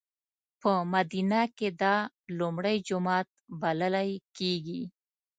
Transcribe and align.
په 0.61 0.71
مدینه 0.93 1.41
کې 1.57 1.69
دا 1.81 1.95
لومړی 2.39 2.75
جومات 2.87 3.27
بللی 3.61 4.11
کېږي. 4.37 4.81